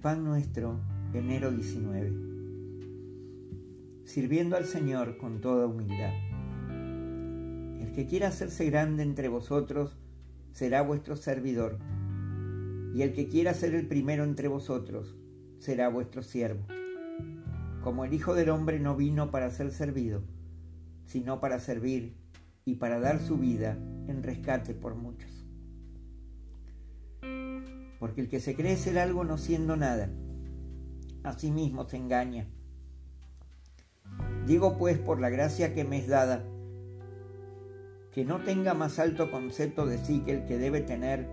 [0.00, 0.80] pan nuestro,
[1.12, 2.12] enero 19.
[4.04, 6.12] Sirviendo al Señor con toda humildad.
[7.80, 9.96] El que quiera hacerse grande entre vosotros
[10.52, 11.78] será vuestro servidor,
[12.94, 15.14] y el que quiera ser el primero entre vosotros
[15.58, 16.66] será vuestro siervo.
[17.82, 20.22] Como el Hijo del Hombre no vino para ser servido,
[21.04, 22.16] sino para servir
[22.64, 25.35] y para dar su vida en rescate por muchos.
[27.98, 30.10] Porque el que se cree ser algo no siendo nada,
[31.24, 32.46] a sí mismo se engaña.
[34.46, 36.44] Digo pues por la gracia que me es dada,
[38.12, 41.28] que no tenga más alto concepto de sí que el que debe tener,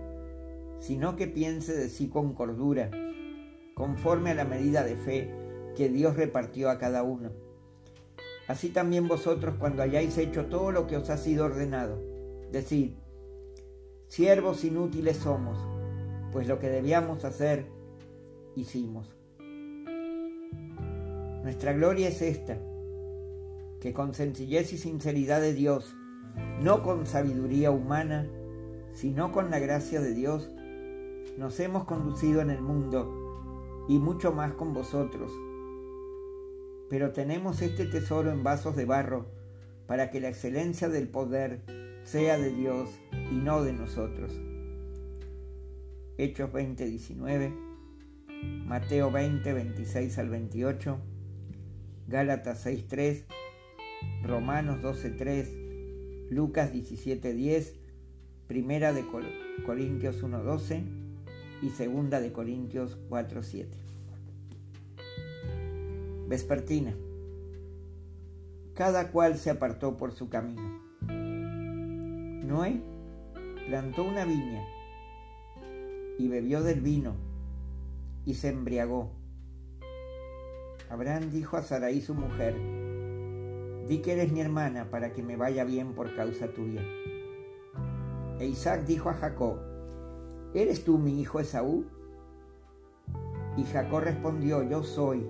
[0.80, 2.90] sino que piense de sí con cordura,
[3.74, 5.30] conforme a la medida de fe
[5.76, 7.30] que Dios repartió a cada uno.
[8.48, 12.02] Así también vosotros cuando hayáis hecho todo lo que os ha sido ordenado,
[12.52, 12.92] decid,
[14.08, 15.58] siervos inútiles somos,
[16.34, 17.64] pues lo que debíamos hacer,
[18.56, 19.06] hicimos.
[21.44, 22.58] Nuestra gloria es esta,
[23.80, 25.94] que con sencillez y sinceridad de Dios,
[26.60, 28.26] no con sabiduría humana,
[28.94, 30.50] sino con la gracia de Dios,
[31.38, 35.30] nos hemos conducido en el mundo y mucho más con vosotros.
[36.90, 39.26] Pero tenemos este tesoro en vasos de barro
[39.86, 41.60] para que la excelencia del poder
[42.02, 42.90] sea de Dios
[43.30, 44.32] y no de nosotros.
[46.16, 47.52] Hechos 20, 19,
[48.66, 50.98] Mateo 20, 26 al 28,
[52.06, 53.24] Gálatas 6, 3,
[54.22, 55.52] Romanos 12, 3,
[56.30, 57.74] Lucas 17, 10,
[58.46, 59.04] Primera de
[59.66, 60.84] Corintios 1, 12
[61.62, 63.76] y Segunda de Corintios 4, 7.
[66.28, 66.94] Vespertina.
[68.74, 70.80] Cada cual se apartó por su camino.
[72.46, 72.80] Noé
[73.66, 74.64] plantó una viña
[76.18, 77.14] y bebió del vino
[78.24, 79.10] y se embriagó.
[80.90, 82.54] Abraham dijo a Sarai su mujer,
[83.88, 86.82] di que eres mi hermana para que me vaya bien por causa tuya.
[88.38, 89.58] E Isaac dijo a Jacob,
[90.54, 91.84] ¿eres tú mi hijo Esaú?
[93.56, 95.26] Y Jacob respondió, yo soy.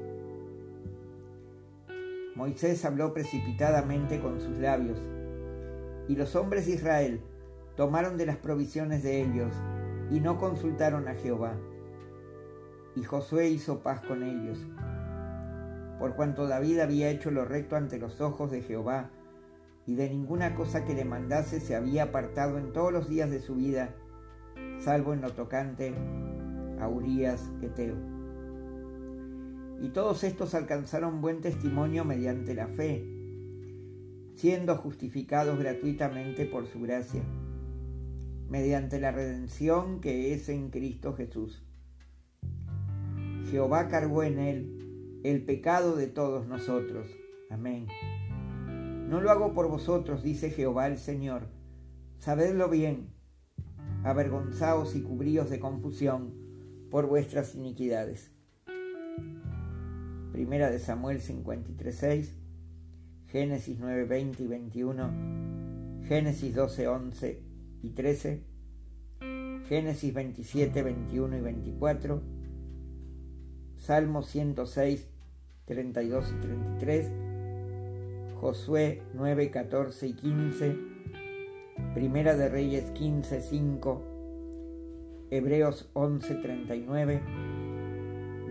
[2.35, 4.99] Moisés habló precipitadamente con sus labios,
[6.09, 7.21] y los hombres de Israel
[7.77, 9.55] tomaron de las provisiones de ellos
[10.15, 11.57] y no consultaron a Jehová.
[12.95, 14.65] Y Josué hizo paz con ellos.
[15.99, 19.11] Por cuanto David había hecho lo recto ante los ojos de Jehová,
[19.87, 23.41] y de ninguna cosa que le mandase se había apartado en todos los días de
[23.41, 23.97] su vida,
[24.79, 25.93] salvo en lo tocante
[26.79, 27.97] a Urías Eteo.
[29.83, 33.05] Y todos estos alcanzaron buen testimonio mediante la fe,
[34.35, 37.25] siendo justificados gratuitamente por su gracia
[38.49, 41.63] mediante la redención que es en Cristo Jesús.
[43.51, 47.07] Jehová cargó en él el pecado de todos nosotros.
[47.51, 47.87] Amén.
[49.09, 51.49] No lo hago por vosotros, dice Jehová el Señor.
[52.19, 53.11] Sabedlo bien.
[54.03, 56.35] Avergonzaos y cubríos de confusión
[56.91, 58.31] por vuestras iniquidades.
[60.33, 62.29] Primera de Samuel 53.6,
[63.29, 67.54] Génesis 9.20 y 21, Génesis 12.11
[67.85, 68.43] y 13,
[69.69, 72.23] Génesis 27, 21 y 24,
[73.77, 75.07] Salmos 106,
[75.67, 77.11] 32 y 33,
[78.41, 80.77] Josué 9, 14 y 15,
[81.93, 84.03] Primera de Reyes 15, 5,
[85.31, 87.21] Hebreos 11, 39,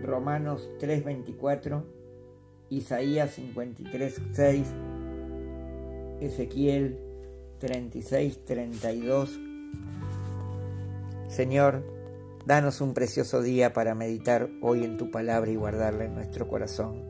[0.02, 1.84] Romanos 3, 24,
[2.70, 4.74] Isaías 53, 6,
[6.20, 7.13] Ezequiel
[7.64, 9.40] 36, 32.
[11.28, 11.82] Señor,
[12.44, 17.02] danos un precioso día para meditar hoy en tu palabra y guardarla en nuestro corazón.